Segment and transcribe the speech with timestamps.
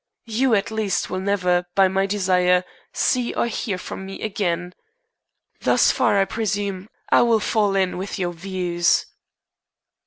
[0.25, 4.73] You, at least, will never, by my desire, see or hear from me again.
[5.59, 9.05] Thus far, I presume, I will fall in with your views."